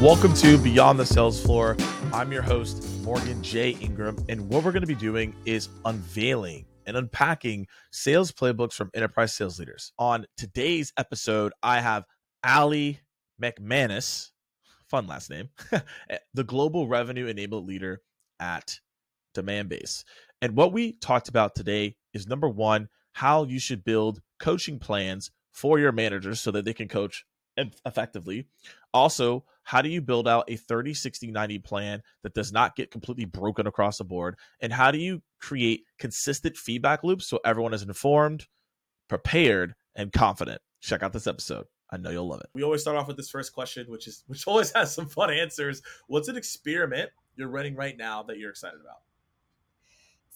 [0.00, 1.76] Welcome to Beyond the Sales Floor.
[2.12, 3.70] I'm your host, Morgan J.
[3.80, 8.92] Ingram, and what we're going to be doing is unveiling and unpacking sales playbooks from
[8.94, 9.92] enterprise sales leaders.
[9.98, 12.04] On today's episode, I have
[12.44, 13.00] Alli
[13.42, 14.30] MacManus,
[14.88, 15.48] fun last name,
[16.32, 18.00] the global revenue enablement leader
[18.38, 18.78] at
[19.36, 20.04] Demandbase.
[20.40, 25.32] And what we talked about today is number one, how you should build coaching plans
[25.50, 27.24] for your managers so that they can coach
[27.84, 28.46] effectively.
[28.94, 32.90] Also, how do you build out a 30, 60, 90 plan that does not get
[32.90, 34.36] completely broken across the board?
[34.60, 38.46] And how do you create consistent feedback loops so everyone is informed,
[39.08, 40.60] prepared, and confident?
[40.80, 41.66] Check out this episode.
[41.90, 42.50] I know you'll love it.
[42.54, 45.30] We always start off with this first question, which is which always has some fun
[45.30, 45.82] answers.
[46.06, 48.98] What's an experiment you're running right now that you're excited about?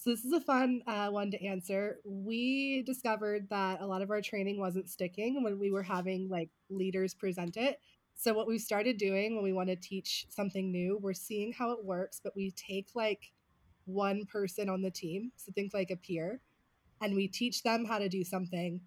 [0.03, 1.99] So this is a fun uh, one to answer.
[2.03, 6.49] We discovered that a lot of our training wasn't sticking when we were having like
[6.69, 7.79] leaders present it.
[8.13, 11.71] So what we started doing when we want to teach something new, we're seeing how
[11.71, 13.31] it works, but we take like
[13.85, 16.41] one person on the team, so think like a peer,
[16.99, 18.81] and we teach them how to do something,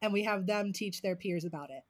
[0.00, 1.82] and we have them teach their peers about it.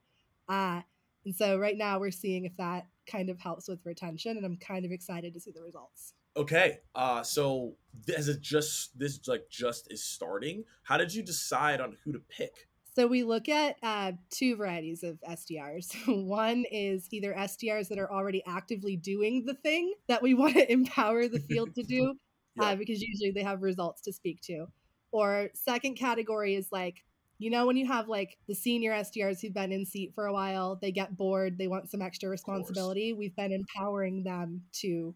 [0.48, 0.80] Uh,
[1.24, 4.56] and so right now we're seeing if that kind of helps with retention, and I'm
[4.56, 6.14] kind of excited to see the results.
[6.36, 7.74] Okay, uh, so
[8.16, 12.20] as it just this like just is starting, how did you decide on who to
[12.20, 12.68] pick?
[12.94, 15.94] So we look at uh, two varieties of SDRs.
[16.26, 20.70] One is either SDRs that are already actively doing the thing that we want to
[20.70, 22.14] empower the field to do,
[22.56, 22.64] yeah.
[22.64, 24.66] uh, because usually they have results to speak to.
[25.10, 27.04] Or second category is like
[27.38, 30.32] you know when you have like the senior SDRs who've been in seat for a
[30.32, 33.12] while, they get bored, they want some extra responsibility.
[33.12, 35.14] We've been empowering them to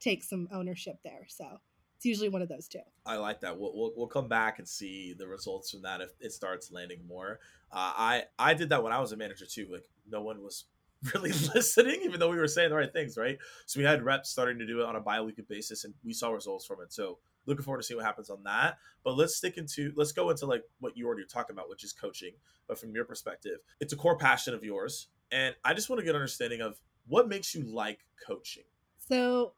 [0.00, 1.26] take some ownership there.
[1.28, 1.60] So
[1.96, 2.80] it's usually one of those two.
[3.04, 3.58] I like that.
[3.58, 7.00] We'll, we'll, we'll come back and see the results from that if it starts landing
[7.06, 7.40] more.
[7.70, 9.68] Uh, I I did that when I was a manager too.
[9.70, 10.64] Like no one was
[11.14, 13.38] really listening, even though we were saying the right things, right?
[13.66, 16.30] So we had reps starting to do it on a bi-weekly basis, and we saw
[16.30, 16.90] results from it.
[16.90, 18.78] So looking forward to see what happens on that.
[19.04, 21.92] But let's stick into let's go into like what you already talked about, which is
[21.92, 22.32] coaching.
[22.66, 26.04] But from your perspective, it's a core passion of yours, and I just want to
[26.04, 28.64] get an understanding of what makes you like coaching.
[28.96, 29.52] So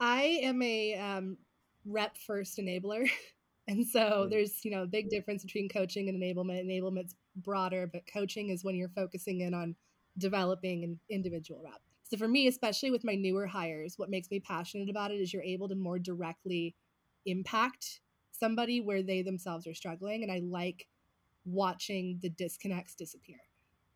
[0.00, 1.38] I am a um,
[1.84, 3.08] rep first enabler.
[3.68, 4.30] and so mm.
[4.30, 6.64] there's, you know, a big difference between coaching and enablement.
[6.64, 9.74] Enablement's broader, but coaching is when you're focusing in on
[10.18, 11.80] developing an individual rep.
[12.04, 15.32] So for me, especially with my newer hires, what makes me passionate about it is
[15.32, 16.76] you're able to more directly
[17.24, 20.22] impact somebody where they themselves are struggling.
[20.22, 20.86] And I like
[21.44, 23.40] watching the disconnects disappear.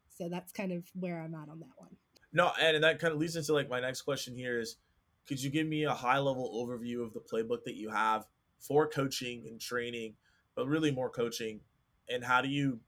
[0.09, 1.97] So that's kind of where I'm at on that one.
[2.33, 4.77] No, and that kind of leads into like my next question here is
[5.27, 8.27] could you give me a high level overview of the playbook that you have
[8.59, 10.15] for coaching and training,
[10.55, 11.61] but really more coaching?
[12.09, 12.81] And how do you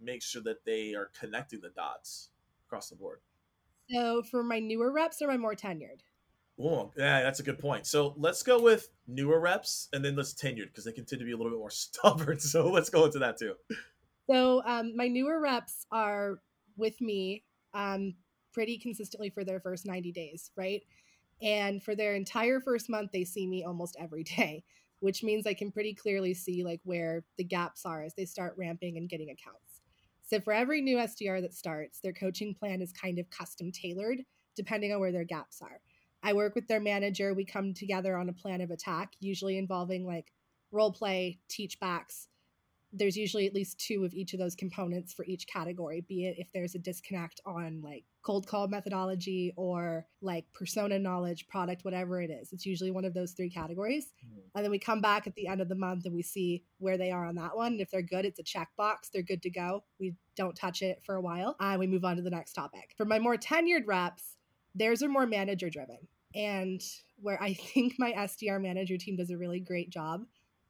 [0.00, 2.30] make sure that they are connecting the dots
[2.66, 3.20] across the board?
[3.90, 6.00] So, for my newer reps or my more tenured?
[6.58, 7.86] Oh, yeah, that's a good point.
[7.86, 11.26] So let's go with newer reps and then let's tenured because they can tend to
[11.26, 12.38] be a little bit more stubborn.
[12.38, 13.54] So let's go into that too.
[14.30, 16.40] So um, my newer reps are
[16.76, 18.14] with me um,
[18.52, 20.82] pretty consistently for their first 90 days, right?
[21.42, 24.64] And for their entire first month, they see me almost every day,
[25.00, 28.54] which means I can pretty clearly see like where the gaps are as they start
[28.56, 29.80] ramping and getting accounts.
[30.22, 34.22] So for every new SDR that starts, their coaching plan is kind of custom tailored
[34.56, 35.80] depending on where their gaps are.
[36.22, 37.34] I work with their manager.
[37.34, 40.32] We come together on a plan of attack, usually involving like
[40.70, 42.28] role play, teach backs,
[42.96, 46.36] there's usually at least two of each of those components for each category, be it
[46.38, 52.20] if there's a disconnect on like cold call methodology or like persona knowledge, product, whatever
[52.20, 52.52] it is.
[52.52, 54.12] It's usually one of those three categories.
[54.24, 54.40] Mm-hmm.
[54.54, 56.96] And then we come back at the end of the month and we see where
[56.96, 57.72] they are on that one.
[57.72, 59.10] And if they're good, it's a checkbox.
[59.12, 59.82] They're good to go.
[59.98, 62.94] We don't touch it for a while and we move on to the next topic.
[62.96, 64.36] For my more tenured reps,
[64.74, 65.98] theirs are more manager driven.
[66.34, 66.80] And
[67.16, 70.24] where I think my SDR manager team does a really great job,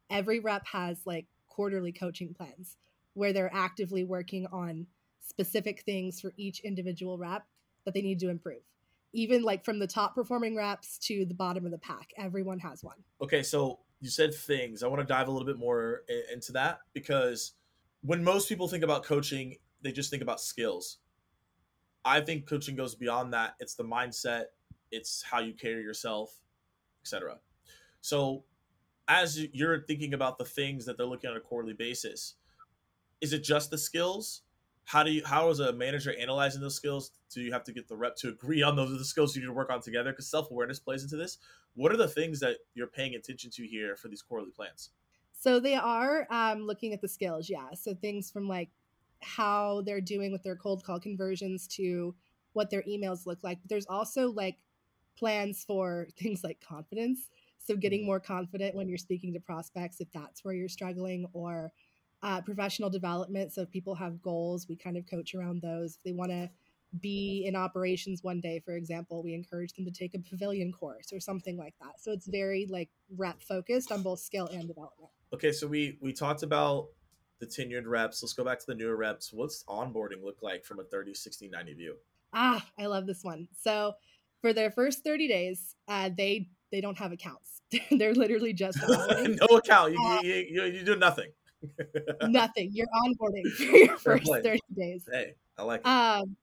[0.09, 2.75] every rep has like quarterly coaching plans
[3.13, 4.85] where they're actively working on
[5.25, 7.45] specific things for each individual rep
[7.85, 8.61] that they need to improve.
[9.13, 12.83] Even like from the top performing reps to the bottom of the pack, everyone has
[12.83, 12.97] one.
[13.21, 14.83] Okay, so you said things.
[14.83, 16.01] I want to dive a little bit more
[16.31, 17.53] into that because
[18.01, 20.97] when most people think about coaching, they just think about skills.
[22.03, 23.55] I think coaching goes beyond that.
[23.59, 24.45] It's the mindset,
[24.91, 26.35] it's how you carry yourself,
[27.01, 27.37] etc.
[28.01, 28.43] So
[29.07, 32.35] as you're thinking about the things that they're looking at on a quarterly basis,
[33.21, 34.41] is it just the skills?
[34.85, 37.11] How do you how is a manager analyzing those skills?
[37.33, 39.41] Do you have to get the rep to agree on those are the skills you
[39.41, 40.11] need to work on together?
[40.11, 41.37] Because self awareness plays into this.
[41.75, 44.91] What are the things that you're paying attention to here for these quarterly plans?
[45.33, 47.73] So they are um, looking at the skills, yeah.
[47.73, 48.69] So things from like
[49.21, 52.15] how they're doing with their cold call conversions to
[52.53, 53.59] what their emails look like.
[53.61, 54.57] But there's also like
[55.17, 57.29] plans for things like confidence.
[57.65, 58.07] So getting mm-hmm.
[58.07, 61.71] more confident when you're speaking to prospects, if that's where you're struggling, or
[62.21, 63.53] uh, professional development.
[63.53, 65.95] So if people have goals, we kind of coach around those.
[65.95, 66.49] If they want to
[67.01, 71.11] be in operations one day, for example, we encourage them to take a pavilion course
[71.11, 71.99] or something like that.
[71.99, 75.11] So it's very like rep focused on both skill and development.
[75.33, 76.87] Okay, so we we talked about
[77.39, 78.23] the tenured reps.
[78.23, 79.33] Let's go back to the newer reps.
[79.33, 81.95] What's onboarding look like from a 30, 60, 90 view?
[82.33, 83.47] Ah, I love this one.
[83.59, 83.93] So
[84.41, 87.61] for their first 30 days, uh, they they don't have accounts.
[87.91, 89.93] They're literally just no account.
[89.93, 91.31] You, uh, you, you, you do nothing.
[92.27, 92.71] nothing.
[92.73, 95.07] You're onboarding for your first 30 days.
[95.11, 95.87] Hey, I like it.
[95.87, 96.35] Um,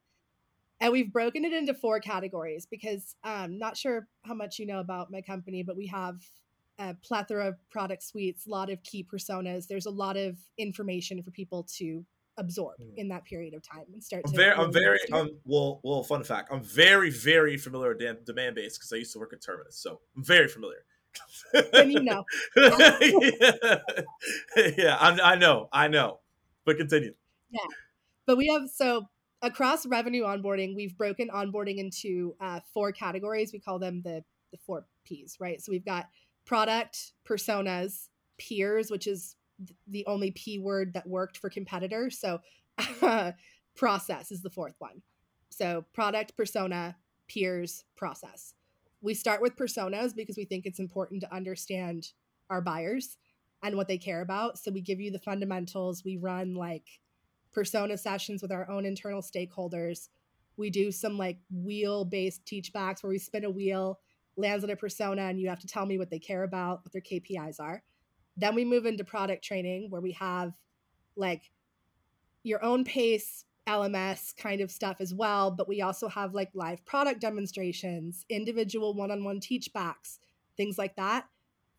[0.80, 4.66] and we've broken it into four categories because I'm um, not sure how much you
[4.66, 6.20] know about my company, but we have
[6.78, 9.68] a plethora of product suites, a lot of key personas.
[9.68, 12.04] There's a lot of information for people to
[12.36, 12.92] absorb mm.
[12.96, 14.22] in that period of time and start.
[14.26, 18.74] I'm very, I'm very, um, well, well, fun fact, I'm very, very familiar with Demandbase
[18.74, 20.84] because I used to work at Terminus, so I'm very familiar.
[21.72, 22.24] then you know.
[22.56, 23.76] yeah,
[24.78, 26.20] yeah I, I know, I know,
[26.64, 27.14] but continue.
[27.50, 27.66] Yeah,
[28.26, 29.08] but we have so
[29.42, 33.52] across revenue onboarding, we've broken onboarding into uh, four categories.
[33.52, 35.60] We call them the the four P's, right?
[35.60, 36.06] So we've got
[36.46, 38.08] product, personas,
[38.38, 39.36] peers, which is
[39.86, 42.10] the only P word that worked for competitor.
[42.10, 42.40] So
[43.76, 45.02] process is the fourth one.
[45.50, 46.96] So product, persona,
[47.28, 48.54] peers, process.
[49.00, 52.12] We start with personas because we think it's important to understand
[52.48, 53.16] our buyers
[53.62, 54.58] and what they care about.
[54.58, 56.04] So we give you the fundamentals.
[56.04, 57.00] We run like
[57.52, 60.08] persona sessions with our own internal stakeholders.
[60.56, 64.00] We do some like wheel based teach backs where we spin a wheel,
[64.36, 66.92] lands on a persona, and you have to tell me what they care about, what
[66.92, 67.82] their KPIs are.
[68.36, 70.52] Then we move into product training where we have
[71.16, 71.50] like
[72.42, 76.84] your own pace LMS kind of stuff as well, but we also have like live
[76.84, 80.18] product demonstrations, individual one on one teach backs,
[80.56, 81.26] things like that.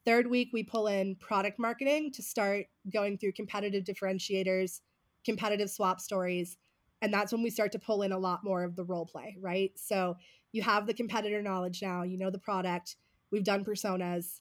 [0.05, 4.81] Third week, we pull in product marketing to start going through competitive differentiators,
[5.25, 6.57] competitive swap stories.
[7.01, 9.37] And that's when we start to pull in a lot more of the role play,
[9.39, 9.71] right?
[9.75, 10.17] So
[10.51, 12.95] you have the competitor knowledge now, you know the product,
[13.31, 14.39] we've done personas.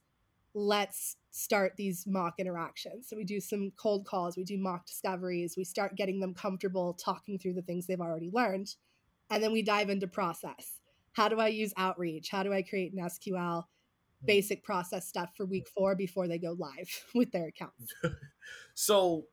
[0.54, 3.08] Let's start these mock interactions.
[3.08, 6.94] So we do some cold calls, we do mock discoveries, we start getting them comfortable
[6.94, 8.75] talking through the things they've already learned.
[9.31, 10.81] And then we dive into process.
[11.12, 12.28] How do I use outreach?
[12.31, 13.64] How do I create an SQL?
[14.20, 14.26] Hmm.
[14.26, 17.94] Basic process stuff for week four before they go live with their accounts.
[18.75, 19.25] so,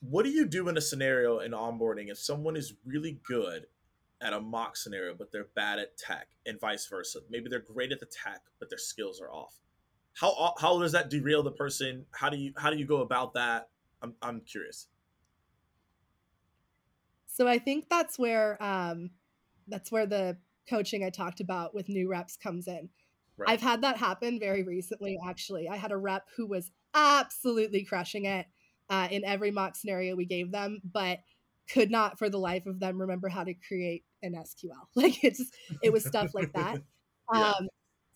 [0.00, 3.66] what do you do in a scenario in onboarding if someone is really good
[4.20, 7.20] at a mock scenario, but they're bad at tech, and vice versa?
[7.30, 9.60] Maybe they're great at the tech, but their skills are off
[10.14, 12.06] how how does that derail the person?
[12.12, 13.68] How do you how do you go about that?
[14.02, 14.88] I'm I'm curious.
[17.26, 19.10] So I think that's where um,
[19.68, 20.36] that's where the
[20.68, 22.88] coaching I talked about with new reps comes in.
[23.36, 23.50] Right.
[23.50, 25.18] I've had that happen very recently.
[25.26, 28.46] Actually, I had a rep who was absolutely crushing it
[28.90, 31.20] uh, in every mock scenario we gave them, but
[31.72, 34.72] could not for the life of them remember how to create an SQL.
[34.94, 35.50] Like it's
[35.82, 36.80] it was stuff like that.
[37.34, 37.52] yeah.
[37.52, 37.68] Um,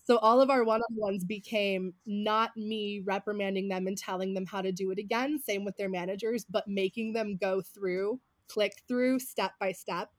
[0.07, 4.71] so all of our one-on-ones became not me reprimanding them and telling them how to
[4.71, 9.53] do it again, same with their managers, but making them go through, click through step
[9.59, 10.11] by step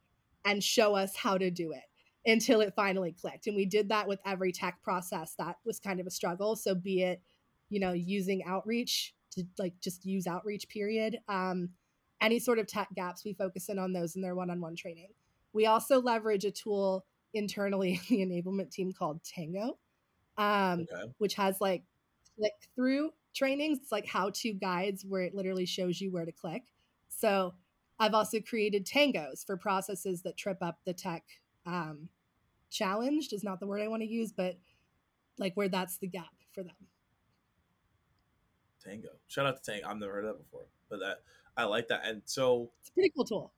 [0.44, 1.84] and show us how to do it
[2.25, 3.46] until it finally clicked.
[3.46, 6.56] And we did that with every tech process that was kind of a struggle.
[6.56, 7.22] So be it,
[7.70, 11.20] you know, using outreach to like just use outreach period.
[11.27, 11.70] Um,
[12.22, 15.10] any sort of tech gaps, we focus in on those in their one-on-one training.
[15.56, 19.78] We also leverage a tool internally in the enablement team called Tango,
[20.38, 21.12] um, okay.
[21.18, 21.84] which has like
[22.38, 23.80] click through trainings.
[23.82, 26.64] It's like how to guides where it literally shows you where to click.
[27.08, 27.54] So
[27.98, 31.24] I've also created tangos for processes that trip up the tech.
[31.66, 32.10] Um,
[32.70, 34.58] challenged is not the word I want to use, but
[35.40, 36.76] like where that's the gap for them.
[38.84, 39.10] Tango.
[39.28, 39.88] Shout out to Tango.
[39.88, 41.22] I've never heard of that before, but that
[41.56, 42.02] I like that.
[42.06, 43.54] And so it's a pretty cool tool.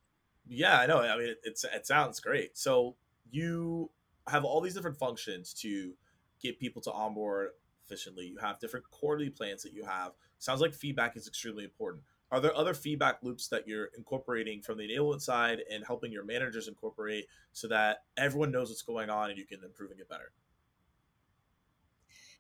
[0.48, 1.00] Yeah, I know.
[1.00, 2.58] I mean, it, it's it sounds great.
[2.58, 2.96] So
[3.30, 3.90] you
[4.28, 5.94] have all these different functions to
[6.42, 7.50] get people to onboard
[7.86, 8.26] efficiently.
[8.26, 10.12] You have different quarterly plans that you have.
[10.40, 12.04] Sounds like feedback is extremely important.
[12.30, 16.26] Are there other feedback loops that you're incorporating from the enablement side and helping your
[16.26, 20.10] managers incorporate so that everyone knows what's going on and you can improve and get
[20.10, 20.32] better?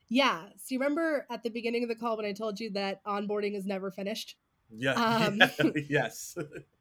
[0.10, 0.48] Yeah.
[0.58, 3.56] So you remember at the beginning of the call when I told you that onboarding
[3.56, 4.36] is never finished?
[4.70, 4.94] Yeah.
[4.94, 5.72] Um, yeah.
[5.90, 6.38] yes.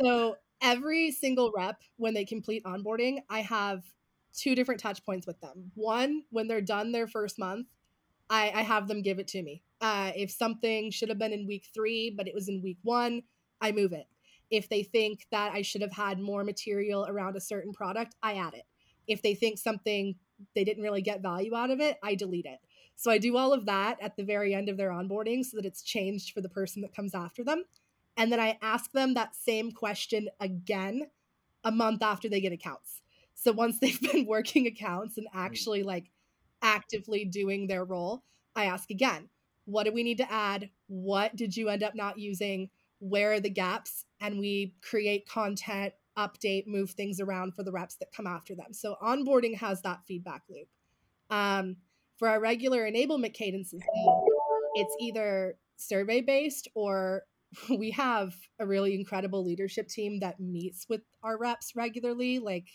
[0.00, 3.82] so every single rep when they complete onboarding, I have
[4.34, 5.70] two different touch points with them.
[5.74, 7.66] One, when they're done their first month,
[8.28, 9.62] I, I have them give it to me.
[9.80, 13.22] Uh, if something should have been in week three, but it was in week one,
[13.60, 14.06] I move it.
[14.50, 18.34] If they think that I should have had more material around a certain product, I
[18.34, 18.64] add it.
[19.06, 20.16] If they think something
[20.54, 22.58] they didn't really get value out of it, I delete it.
[22.96, 25.66] So I do all of that at the very end of their onboarding so that
[25.66, 27.64] it's changed for the person that comes after them.
[28.16, 31.08] And then I ask them that same question again
[31.64, 33.02] a month after they get accounts.
[33.34, 35.38] So once they've been working accounts and mm.
[35.38, 36.10] actually like
[36.62, 39.28] actively doing their role, I ask again,
[39.66, 40.70] what do we need to add?
[40.86, 42.70] What did you end up not using?
[43.00, 44.04] Where are the gaps?
[44.20, 48.72] And we create content, update, move things around for the reps that come after them.
[48.72, 50.68] So onboarding has that feedback loop.
[51.28, 51.76] Um,
[52.16, 53.82] for our regular enablement cadences,
[54.74, 57.24] it's either survey based or
[57.70, 62.68] we have a really incredible leadership team that meets with our reps regularly, like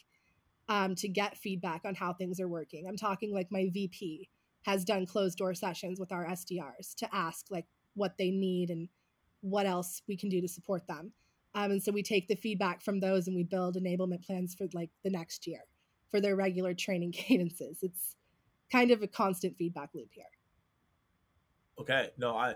[0.69, 2.85] um, to get feedback on how things are working.
[2.87, 4.29] I'm talking like my VP
[4.63, 8.87] has done closed door sessions with our SDRs to ask like what they need and
[9.41, 11.11] what else we can do to support them.
[11.53, 14.67] Um, and so we take the feedback from those and we build enablement plans for
[14.73, 15.61] like the next year
[16.09, 17.79] for their regular training cadences.
[17.81, 18.15] It's
[18.71, 20.23] kind of a constant feedback loop here.
[21.79, 22.09] Okay.
[22.17, 22.55] No, I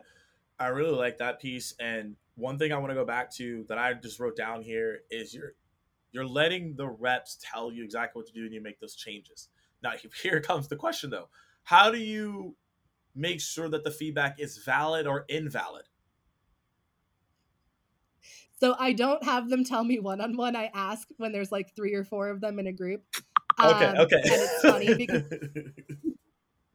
[0.59, 1.73] I really like that piece.
[1.79, 5.01] And one thing I want to go back to that I just wrote down here
[5.09, 5.53] is you're
[6.11, 9.49] you're letting the reps tell you exactly what to do and you make those changes.
[9.83, 11.29] Now here comes the question though.
[11.63, 12.55] How do you
[13.15, 15.85] make sure that the feedback is valid or invalid?
[18.57, 20.55] So I don't have them tell me one on one.
[20.55, 23.03] I ask when there's like three or four of them in a group.
[23.59, 24.15] Okay, um, okay.
[24.15, 25.23] And it's funny because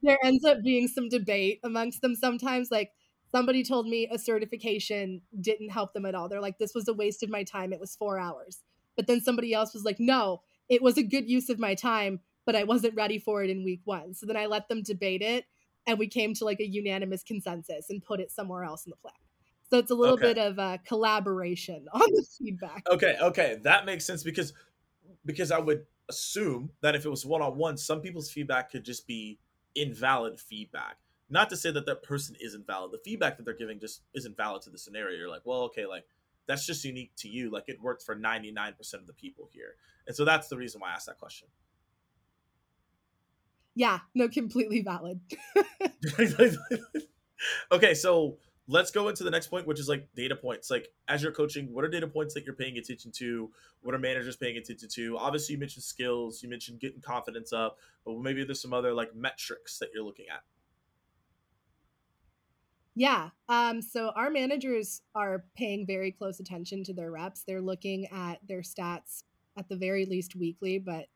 [0.03, 2.71] there ends up being some debate amongst them sometimes.
[2.71, 2.93] Like
[3.33, 6.29] somebody told me a certification didn't help them at all.
[6.29, 7.73] They're like, this was a waste of my time.
[7.73, 8.61] It was four hours.
[8.97, 12.21] But then somebody else was like, no, it was a good use of my time,
[12.45, 14.15] but I wasn't ready for it in week one.
[14.15, 15.45] So then I let them debate it
[15.87, 18.97] and we came to like a unanimous consensus and put it somewhere else in the
[18.97, 19.15] plan.
[19.71, 20.35] So it's a little okay.
[20.35, 22.85] bit of a collaboration on the feedback.
[22.91, 24.53] Okay, okay, that makes sense because
[25.25, 28.85] because I would assume that if it was one on one, some people's feedback could
[28.85, 29.39] just be
[29.75, 30.97] invalid feedback.
[31.31, 32.93] Not to say that that person isn't valid.
[32.93, 35.17] The feedback that they're giving just isn't valid to the scenario.
[35.17, 36.05] You're like, well, okay, like
[36.47, 37.51] that's just unique to you.
[37.51, 39.77] Like it worked for 99% of the people here.
[40.07, 41.49] And so that's the reason why I asked that question.
[43.75, 45.21] Yeah, no, completely valid.
[47.73, 50.71] okay, so let's go into the next point, which is like data points.
[50.71, 53.51] Like as you're coaching, what are data points that you're paying attention to?
[53.83, 55.19] What are managers paying attention to?
[55.19, 59.15] Obviously, you mentioned skills, you mentioned getting confidence up, but maybe there's some other like
[59.15, 60.43] metrics that you're looking at.
[63.01, 63.31] Yeah.
[63.49, 67.45] Um, so our managers are paying very close attention to their reps.
[67.47, 69.23] They're looking at their stats
[69.57, 71.07] at the very least weekly, but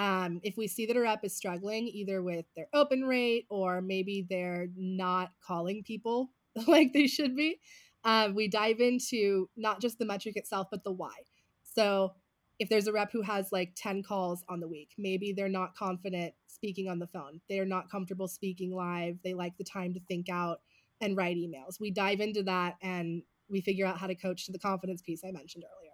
[0.00, 3.80] um, if we see that a rep is struggling either with their open rate or
[3.80, 6.30] maybe they're not calling people
[6.68, 7.58] like they should be.
[8.04, 11.16] Um, we dive into not just the metric itself, but the why.
[11.64, 12.12] So
[12.60, 15.74] if there's a rep who has like 10 calls on the week, maybe they're not
[15.74, 17.40] confident speaking on the phone.
[17.48, 19.18] They're not comfortable speaking live.
[19.24, 20.60] They like the time to think out
[21.00, 21.80] and write emails.
[21.80, 25.22] We dive into that and we figure out how to coach to the confidence piece
[25.24, 25.88] I mentioned earlier.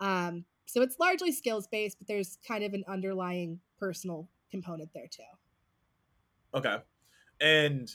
[0.00, 5.08] Um, so it's largely skills based, but there's kind of an underlying personal component there
[5.10, 5.22] too.
[6.54, 6.76] Okay.
[7.40, 7.90] And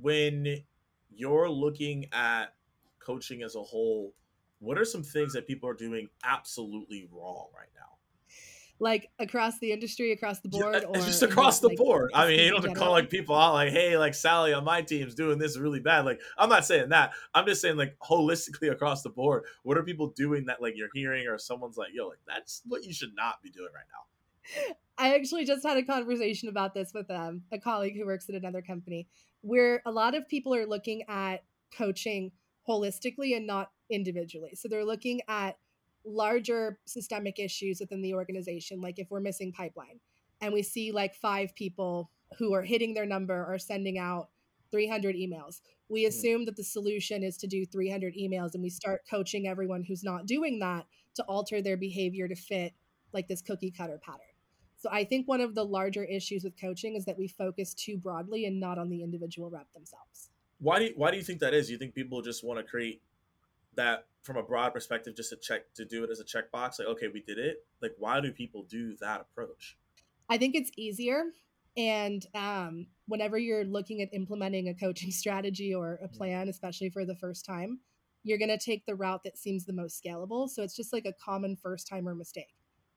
[0.00, 0.58] when
[1.10, 2.54] you're looking at
[2.98, 4.14] coaching as a whole,
[4.58, 7.89] what are some things that people are doing absolutely wrong right now?
[8.80, 12.10] Like across the industry, across the board, yeah, or just across the like, board.
[12.14, 14.64] I mean, you don't have to call like people out like, "Hey, like Sally on
[14.64, 17.12] my team's doing this really bad." Like, I'm not saying that.
[17.34, 19.44] I'm just saying like holistically across the board.
[19.64, 22.82] What are people doing that like you're hearing or someone's like, "Yo, like that's what
[22.84, 26.92] you should not be doing right now." I actually just had a conversation about this
[26.92, 29.06] with um, a colleague who works at another company
[29.42, 31.42] where a lot of people are looking at
[31.76, 32.32] coaching
[32.68, 34.54] holistically and not individually.
[34.54, 35.56] So they're looking at
[36.04, 40.00] larger systemic issues within the organization, like if we're missing pipeline
[40.40, 44.28] and we see like five people who are hitting their number or sending out
[44.70, 45.60] 300 emails.
[45.88, 46.08] We hmm.
[46.08, 50.04] assume that the solution is to do 300 emails and we start coaching everyone who's
[50.04, 52.72] not doing that to alter their behavior to fit
[53.12, 54.20] like this cookie cutter pattern.
[54.78, 57.98] So I think one of the larger issues with coaching is that we focus too
[57.98, 60.30] broadly and not on the individual rep themselves.
[60.58, 61.70] Why do you, why do you think that is?
[61.70, 63.02] You think people just want to create
[63.74, 66.78] that from a broad perspective, just to check to do it as a checkbox?
[66.78, 67.64] Like, okay, we did it.
[67.80, 69.76] Like, why do people do that approach?
[70.28, 71.24] I think it's easier.
[71.76, 76.16] And um, whenever you're looking at implementing a coaching strategy or a mm-hmm.
[76.16, 77.80] plan, especially for the first time,
[78.22, 80.48] you're going to take the route that seems the most scalable.
[80.48, 82.54] So it's just like a common first timer mistake.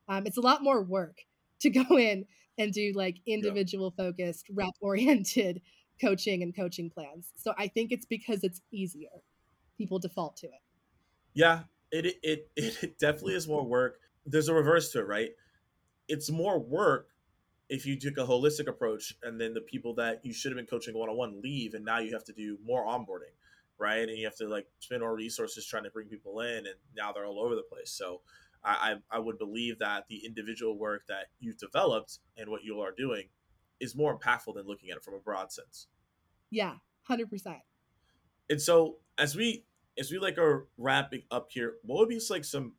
[0.08, 1.18] Um, it's a lot more work
[1.60, 2.26] to go in
[2.58, 4.04] and do like individual yeah.
[4.04, 5.60] focused, rep oriented
[6.00, 7.30] coaching and coaching plans.
[7.36, 9.22] So I think it's because it's easier.
[9.78, 10.52] People default to it.
[11.34, 14.00] Yeah, It, it it definitely is more work.
[14.24, 15.30] There's a reverse to it, right?
[16.08, 17.08] It's more work
[17.68, 20.66] if you took a holistic approach and then the people that you should have been
[20.66, 23.34] coaching one on one leave and now you have to do more onboarding,
[23.78, 24.08] right?
[24.08, 27.12] And you have to like spend more resources trying to bring people in and now
[27.12, 27.90] they're all over the place.
[27.90, 28.20] So
[28.62, 32.80] I, I, I would believe that the individual work that you've developed and what you
[32.80, 33.28] are doing
[33.80, 35.88] is more impactful than looking at it from a broad sense.
[36.50, 37.58] Yeah, hundred percent.
[38.48, 39.64] And so as we
[39.98, 42.74] as we like are wrapping up here, what would be like some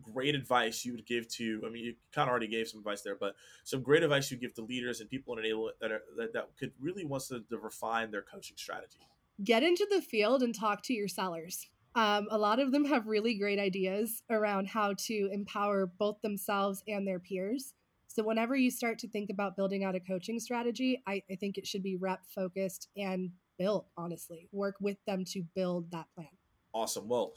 [0.00, 1.62] great advice you would give to?
[1.66, 4.36] I mean, you kind of already gave some advice there, but some great advice you
[4.36, 7.40] give to leaders and people in enable that are that, that could really wants to,
[7.50, 8.98] to refine their coaching strategy.
[9.42, 11.66] Get into the field and talk to your sellers.
[11.94, 16.84] Um, a lot of them have really great ideas around how to empower both themselves
[16.86, 17.74] and their peers.
[18.06, 21.58] So, whenever you start to think about building out a coaching strategy, I, I think
[21.58, 24.48] it should be rep focused and built, honestly.
[24.52, 26.28] Work with them to build that plan.
[26.72, 27.08] Awesome.
[27.08, 27.34] Well,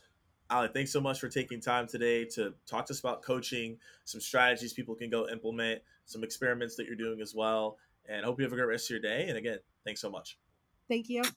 [0.49, 4.21] Alli, thanks so much for taking time today to talk to us about coaching, some
[4.21, 7.77] strategies people can go implement, some experiments that you're doing as well.
[8.07, 9.27] And hope you have a great rest of your day.
[9.29, 10.37] And again, thanks so much.
[10.89, 11.23] Thank you.